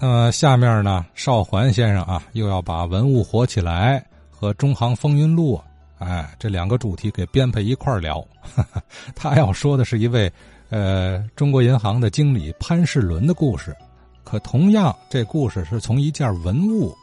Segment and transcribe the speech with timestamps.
[0.00, 5.60] 那么下面呢，邵环先生啊，又要把文物活起来和中航风云录，
[5.98, 8.24] 哎，这两个主题给编配一块儿聊。
[9.16, 10.32] 他要说的是一位
[10.70, 13.74] 呃中国银行的经理潘世伦的故事，
[14.22, 16.96] 可同样这故事是从一件文物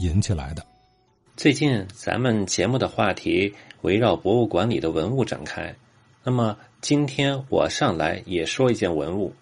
[0.00, 0.66] 引起来的。
[1.36, 5.72] 最近咱们节目的话题围绕博物馆里的文物展开，
[6.24, 9.32] 那么今天我上来也说一件文物。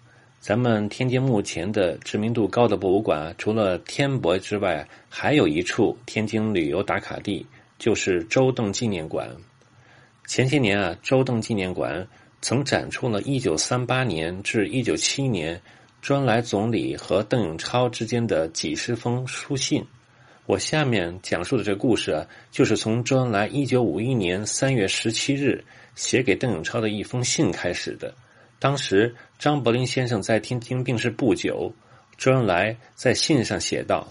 [0.41, 7.45] 咱们天津目前的知名度高的博物馆，除了天博之外，还有一处天津旅游打卡地，
[7.77, 9.29] 就是周邓纪念馆。
[10.25, 12.07] 前些年啊，周邓纪念馆
[12.41, 15.61] 曾展出了一九三八年至1971年
[16.01, 19.85] 周恩来总理和邓颖超之间的几十封书信。
[20.47, 25.63] 我下面讲述的这个故事啊，就是从周恩来一九五一年三月十七日
[25.93, 28.11] 写给邓颖超的一封信开始的。
[28.57, 31.73] 当时张伯苓先生在天津病逝不久，
[32.15, 34.07] 周恩来在信上写道：“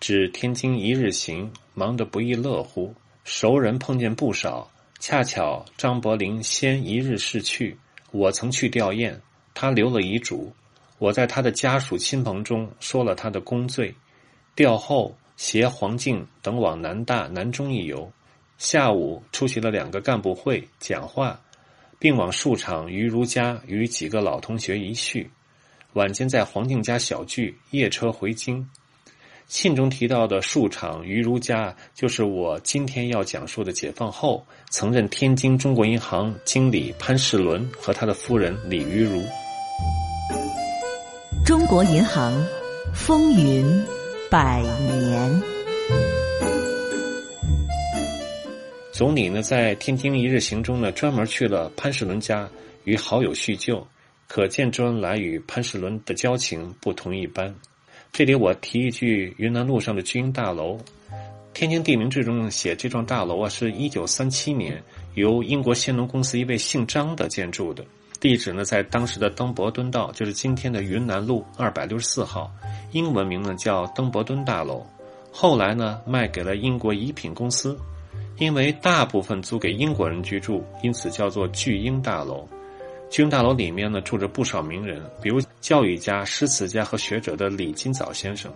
[0.00, 2.92] 至天津一日行，忙得不亦乐乎。
[3.22, 7.78] 熟人碰见不少，恰巧张伯苓先一日逝去，
[8.10, 9.14] 我曾去吊唁，
[9.54, 10.52] 他留了遗嘱。
[10.98, 13.94] 我在他的家属亲朋中说了他的功罪。
[14.56, 18.10] 吊后携黄敬等往南大、南中一游，
[18.58, 21.40] 下午出席了两个干部会讲话。”
[22.04, 25.26] 并往树场于如家与几个老同学一叙，
[25.94, 28.68] 晚间在黄敬家小聚，夜车回京。
[29.46, 39.22] 信中提到的树场于如家，就是我今天要讲述的解放后曾任天津中国银行经理潘世伦和他的夫人李于如。
[41.46, 42.30] 中国银行
[42.92, 43.64] 风云
[44.30, 45.53] 百年。
[48.94, 52.48] 总理呢，在天津一日行中呢，专门去了潘世伦家
[52.84, 53.84] 与好友叙旧，
[54.28, 57.52] 可见周恩来与潘世伦的交情不同一般。
[58.12, 60.78] 这里我提一句，云南路上的巨鹰大楼，
[61.52, 64.80] 天津地名志中写这幢大楼啊，是一九三七年
[65.14, 67.84] 由英国先农公司一位姓张的建筑的，
[68.20, 72.48] 地址呢在当时的登伯敦道，就是今天的云南路二百六十四号，
[72.92, 74.86] 英文名呢叫登伯敦大楼，
[75.32, 77.76] 后来呢卖给了英国仪品公司。
[78.36, 82.48] 因为大部分租给英国人居住，因此叫做巨鹰大楼。
[83.10, 88.52] 巨鹰大楼里面呢住着不少名人，比如教育家、诗词家和学者的李金藻先生。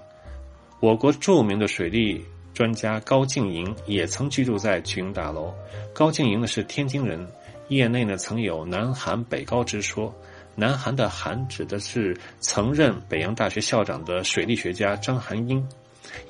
[0.81, 5.55] 我国著名的水利专家高敬莹也曾居住在巨鹰大楼。
[5.93, 7.25] 高敬莹呢是天津人，
[7.69, 10.13] 业内呢曾有南韩北高之说。
[10.57, 15.65] 南韩的韩指的是曾任北洋大学校长的水利学家张含英。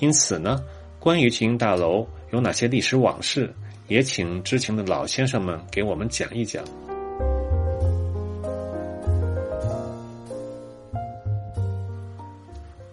[0.00, 0.62] 因此呢，
[0.98, 2.06] 关于巨鹰大楼。
[2.30, 3.52] 有哪些历史往事？
[3.86, 6.62] 也请知情的老先生们给我们讲一讲。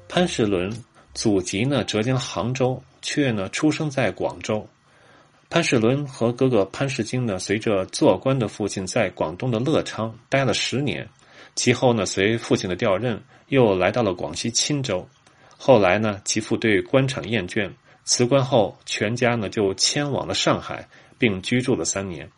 [0.07, 0.71] 潘世伦
[1.13, 4.65] 祖籍呢浙江杭州，却呢出生在广州。
[5.49, 11.05] 潘世伦和哥哥潘世京呢，随着做官的父亲在广东的乐昌待了十年，
[11.55, 15.05] 其后呢随父亲的调任，又来到了广西钦州。
[15.57, 17.69] 后来呢，其父对官场厌倦。
[18.05, 22.29] 辞官后，全家呢就迁往了上海，并居住了三年。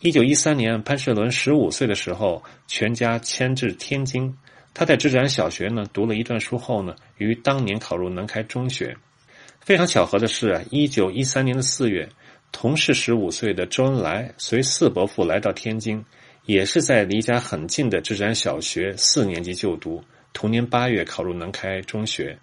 [0.00, 4.36] 一九一三年，潘世伦十五岁的时候，全家迁至天津。
[4.74, 8.94] 他在直展小学呢读了一段书后呢，于当年考入南开中学。
[9.60, 12.06] 非常巧合的是，一九一三年的四月，
[12.52, 16.04] 同是十五岁的周恩来随四伯父来到天津，
[16.44, 20.02] 也是在离家很近的直展小学四年级就读。
[20.34, 22.38] 同年八月考入南开中学。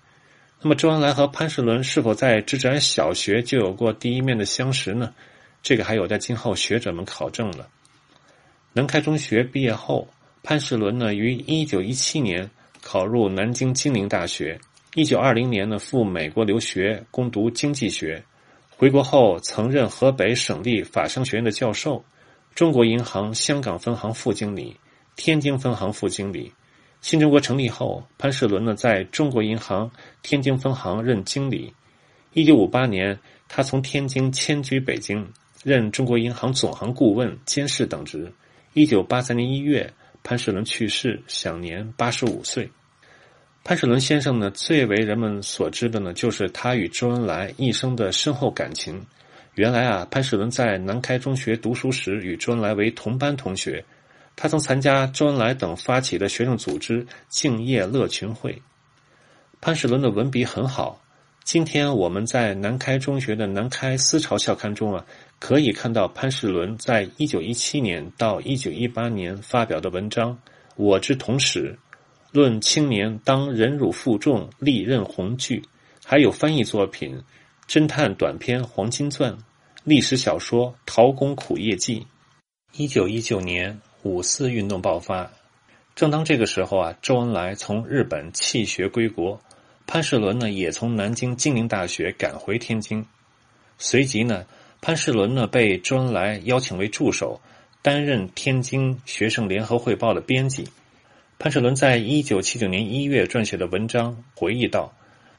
[0.59, 5.13] 那么，周恩来和潘世伦是否在直展小学就有过第一面的相识呢？
[5.61, 7.67] 这个还有待今后学者们考证了。
[8.73, 10.07] 南开中学毕业后，
[10.41, 12.49] 潘世伦呢于一九一七年
[12.81, 14.59] 考入南京金陵大学，
[14.95, 18.23] 一九二零年呢赴美国留学攻读经济学，
[18.75, 22.03] 回国后曾任河北省立法商学院的教授，
[22.55, 24.75] 中国银行香港分行副经理，
[25.15, 26.51] 天津分行副经理。
[27.07, 29.89] 新中国成立后，潘世伦呢在中国银行
[30.23, 31.73] 天津分行任经理。
[32.33, 33.17] 一九五八年，
[33.47, 35.25] 他从天津迁居北京，
[35.63, 38.29] 任中国银行总行顾问、监事等职。
[38.73, 39.89] 一九八三年一月，
[40.21, 42.69] 潘世伦去世，享年八十五岁。
[43.63, 49.01] 潘世伦先生呢，最为人们所知的呢，就是他与周恩来一生的深厚感情。
[49.55, 53.81] 原来啊，潘世伦在南开中学读书时，与周恩来为同班同学。
[54.37, 58.61] 他曾参加周恩来等发起的学生组织敬业乐群会。
[59.59, 61.01] 潘世伦的文笔很好。
[61.43, 65.05] 今天我们在南开中学的南开思潮校刊中啊，
[65.39, 70.33] 可以看到潘世伦在一九一七年到一九一八年发表的文章
[70.75, 71.75] 《我之同史》，
[72.31, 75.59] 论青年当忍辱负重，利刃红炬》，
[76.05, 77.19] 还有翻译作品、
[77.67, 79.33] 侦探短篇《黄金钻》、
[79.85, 82.01] 历史小说《陶工苦业记》。
[82.73, 85.31] 一九一九年五四运动爆发，
[85.95, 89.39] 正当这个时候啊，周恩来从日本弃学归国，
[89.85, 93.05] 潘世伦呢也从南京金陵大学赶回天津。
[93.77, 94.45] 随即呢，
[94.81, 97.41] 潘世伦呢被周恩来邀请为助手，
[97.81, 100.67] 担任天津学生联合汇报的编辑。
[101.39, 104.93] 潘世伦在一九七九年一月撰写的文章回忆道：“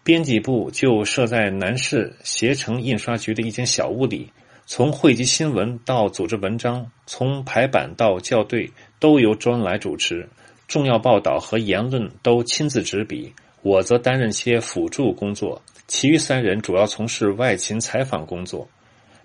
[0.04, 4.31] 编辑部就设在南市携程印刷局的一间小屋里。”
[4.70, 8.70] 从汇集新闻到组织文章，从排版到校对，
[9.00, 10.28] 都由周恩来主持。
[10.66, 13.32] 重要报道和言论都亲自执笔，
[13.62, 15.60] 我则担任些辅助工作。
[15.86, 18.68] 其余三人主要从事外勤采访工作。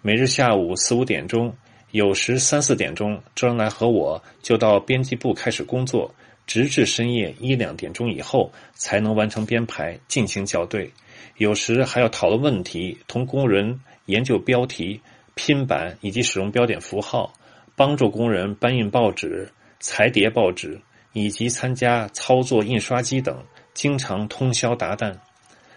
[0.01, 1.53] 每日下午四五点钟，
[1.91, 6.09] 有时三四点钟，周恩来和我就到编辑部开始工作，
[6.47, 10.89] 直至深夜一两点钟以后才能完成编排，进行校对。
[11.35, 15.01] 有时还要讨论问题，同工人研究标题。
[15.35, 17.33] 拼版以及使用标点符号，
[17.75, 19.49] 帮助工人搬运报纸、
[19.79, 20.79] 裁叠报纸，
[21.13, 23.43] 以及参加操作印刷机等，
[23.73, 25.13] 经常通宵达旦。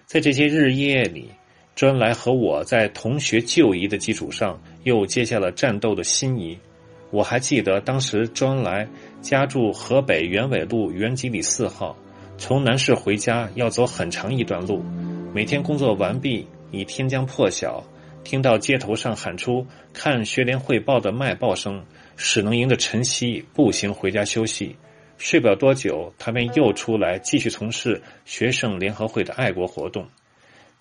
[0.04, 1.30] 在这些日夜里，
[1.74, 6.58] 周恩来和我在同学旧谊的基础上，又接下了战斗的新谊。
[7.10, 8.86] 我还记得当时周恩来
[9.20, 11.96] 家住河北原纬路原吉里四号，
[12.36, 14.84] 从南市回家要走很长一段路，
[15.32, 17.82] 每天工作完毕已天将破晓。
[18.26, 19.64] 听到街头上喊出
[19.94, 21.86] “看学联汇报”的卖报声，
[22.16, 24.74] 使能迎着晨曦步行回家休息。
[25.16, 30.08] 睡不了多久，他便又出来继续从事学生联合会的爱国活动。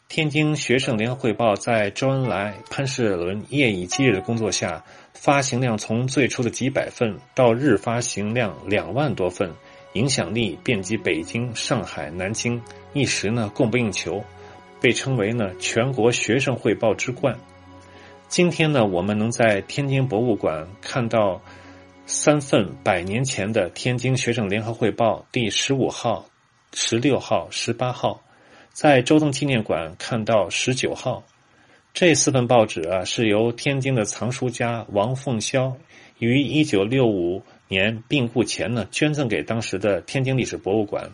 [0.07, 4.83] 天津学生联合汇报在周恩来、潘世伦夜以继日的工作下，
[5.13, 9.51] 发行量从最初的几百份到日发行量两万多份，
[9.93, 12.59] 影响力遍及北京、上海、南京，
[12.93, 14.23] 一时呢供不应求。
[14.79, 17.37] 被称为呢全国学生汇报之冠。
[18.27, 21.41] 今天呢，我们能在天津博物馆看到
[22.05, 26.25] 三份百年前的《天津学生联合汇报》第十五号、
[26.73, 28.21] 十六号、十八号，
[28.73, 31.23] 在周邓纪念馆看到十九号。
[31.93, 35.73] 这四份报纸啊，是由天津的藏书家王凤霄
[36.19, 41.09] 于一九六五年病故前呢，捐赠给当时的天津历史博物馆。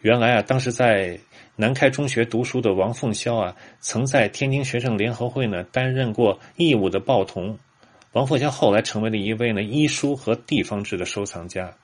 [0.00, 1.18] 原来啊，当时在
[1.58, 7.58] 南开中学读书的王凤霄啊，曾在天津学生联合会呢担任过义务的报童。
[8.12, 11.74] 王凤霄后来成为了一位呢医书和地方志的收藏家。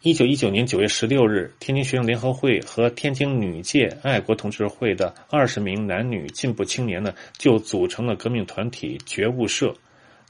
[0.00, 9.74] 一九一九年九月十六日，天津学生联合会和天津女界爱国同志会的二十名男女进步青年呢，就组成了革命团体觉悟社。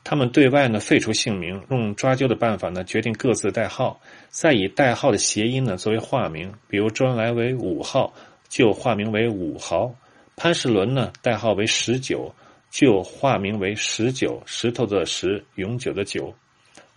[0.04, 8.12] 他们对外呢废除姓名，用抓阄的办法呢决定各自代号，再以代号的谐音呢作为化名，比如周恩来为五号。
[8.52, 9.94] 就化名为五豪，
[10.36, 12.34] 潘世伦呢代号为十九，
[12.70, 16.34] 就化名为十九石头的石，永久的久。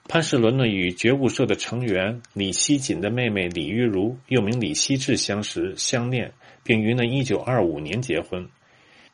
[0.09, 6.29] 潘世伦呢与觉悟社的成员李希锦的妹妹李玉茹，又名李希志相识相恋，
[6.61, 8.45] 并于呢一九二五年结婚。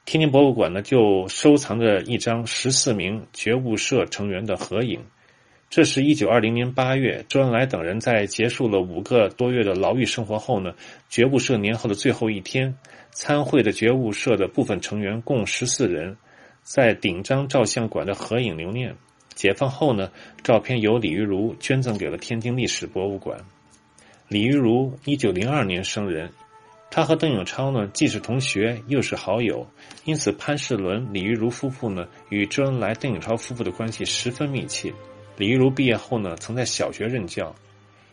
[0.06, 5.00] 天津博物馆呢就收藏着一张十四名觉悟社成员的合影。
[5.72, 10.74] 这是一九二零年八月，周恩来等人在结束了五个多月的牢狱生活后呢，
[11.10, 12.76] 觉悟社年后的最后一天，
[13.12, 16.18] 参会的觉悟社的部分成员共十四人，
[16.62, 18.94] 在顶张照相馆的合影留念。
[19.34, 20.12] 解放后呢，
[20.44, 23.40] 照片由李玉茹捐赠给了天津历史博物馆。
[24.28, 26.30] 李玉茹一九零二年生人，
[26.90, 29.66] 他和邓颖超呢既是同学又是好友，
[30.04, 34.92] 因此潘世伦、李玉茹夫妇呢与周恩来、邓颖超夫妇的关系十分密切。
[35.42, 37.56] 李玉茹毕业后呢，曾在小学任教。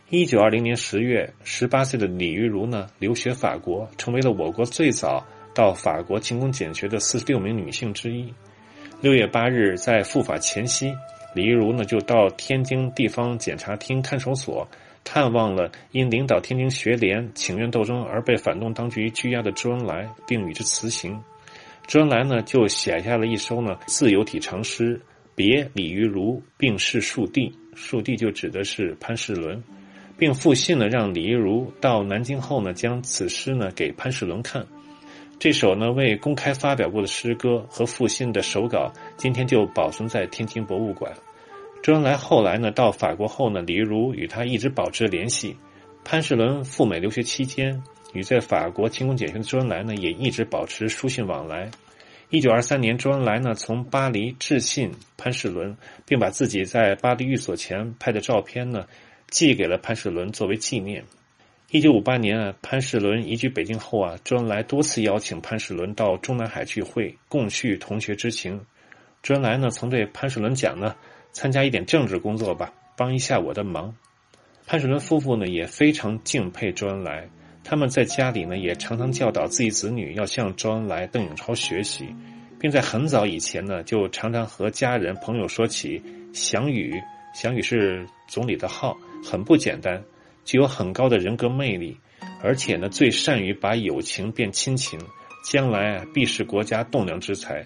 [0.09, 8.33] 一九二零年十月，十八岁的李玉茹呢，留学法国，成为了我国最早到法国勤工俭学的四十六名女性之一。
[8.99, 10.91] 六月八日，在赴法前夕，
[11.35, 14.67] 李玉茹呢就到天津地方检察厅看守所
[15.03, 21.21] 探望了因领导天津学联请愿斗争而被反动当局拘押的周恩来，并与之辞行。
[21.85, 24.99] 周恩来呢就写下了一首呢自由体长诗。
[25.39, 29.63] 别李玉如，并逝庶弟，庶弟就指的是潘世伦，
[30.17, 34.67] 并复信呢，让李玉如到南京后呢，将此诗呢给潘世伦看。
[35.39, 41.09] 这首呢未公开发表过的诗歌和复信的手稿，今天就保存在天津博物馆。
[41.81, 45.55] 周恩来后来呢到法国后呢，李玉如与他一直保持联系。
[46.03, 47.81] 潘世伦赴美留学期间，
[48.11, 51.71] 与在法国勤工俭学的周恩来呢也一直保持书信往来。
[52.31, 58.85] 一九二三年，周恩来呢从巴黎致信潘世伦，并把自己在巴黎寓所前拍的照片呢
[59.31, 61.03] 寄给了潘世伦作为纪念。
[61.71, 68.61] 一九五八年啊，潘世伦移居北京后啊，周恩来多次邀请潘世伦到中南海聚会，共叙同学之情。
[69.23, 70.95] 周恩来呢，曾对潘世伦讲呢，
[71.31, 73.95] 参加一点政治工作吧，帮一下我的忙。
[74.67, 77.27] 潘世伦夫妇呢，也非常敬佩周恩来，
[77.69, 82.03] 他们在家里呢，也常常教导自己子女要向周恩来、邓颖超学习，
[82.59, 86.01] 并在很早以前呢，就常常和家人朋友说起
[86.33, 86.99] 祥宇，
[87.35, 90.03] 祥宇是总理的号，很不简单。
[90.45, 91.95] 具有很高的人格魅力，
[92.41, 94.99] 而且呢，最善于把友情变亲情，
[95.45, 97.63] 将来啊必是国家栋梁之才。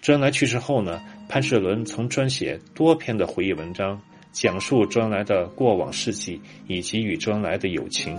[0.00, 4.00] 周恩来去世后呢，潘世伦曾撰写多篇的回忆文章，
[4.30, 8.16] 讲述周恩来的过往事迹以及与周恩来的友情。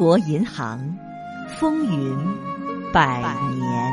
[0.00, 0.80] 国银行
[1.58, 2.18] 风云
[2.90, 3.20] 百
[3.54, 3.92] 年。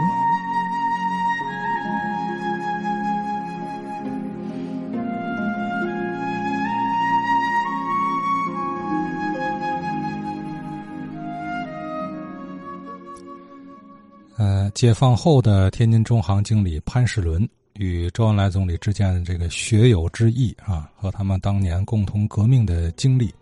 [14.37, 23.35] 呃，解放后的天津中行经理潘世伦与周恩来总理之间的这个学友之谊啊，和他们当年共同革命的经历，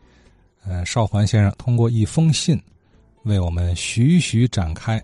[0.67, 2.61] 呃，邵环先生通过一封信
[3.23, 5.01] 为我们徐徐展开。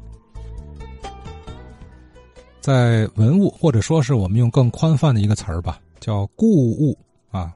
[2.60, 6.98] 在文物，或者说是我们用更宽泛的一个词儿吧，叫故物
[7.30, 7.54] 啊，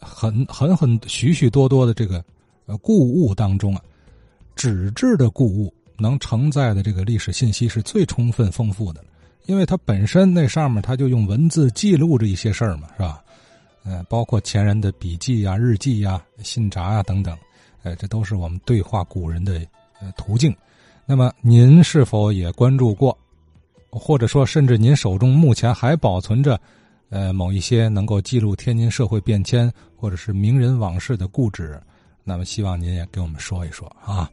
[0.00, 2.24] 很很很许许多多的这个
[2.66, 3.82] 呃故物当中啊，
[4.54, 5.72] 纸质的故物。
[5.98, 9.02] 能承载的这个历史信息是最充分丰富的，
[9.46, 13.24] 因为它本身那上面它就用文字记录着一些事儿嘛，是吧？
[13.86, 17.38] 呃，包括前人的笔记呀、日记呀、信札呀等等，
[17.82, 19.60] 呃，这都是我们对话古人的
[20.00, 20.54] 呃途径。
[21.06, 23.16] 那么您是否也关注过，
[23.90, 26.60] 或者说甚至您手中目前还保存着
[27.10, 31.80] 呃某一些能够记录天津社会变迁或者是名人往事的故纸？
[32.24, 34.28] 那么希望您也给我们说一说啊。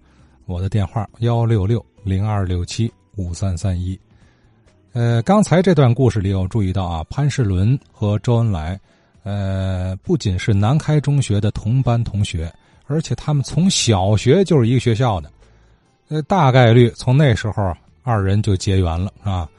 [0.46, 3.98] 我的电话幺六六零二六七五三三一，
[4.94, 8.78] 呃，刚才这段故事里有注意到啊，潘世伦和周恩来，
[9.24, 12.54] 呃，不仅是南开中学的同班同学，
[12.88, 15.32] 而且他们从小学就是一个学校的，
[16.10, 19.50] 呃，大概率从那时候二人就结缘了，是吧？